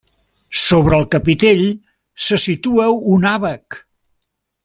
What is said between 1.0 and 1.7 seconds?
capitell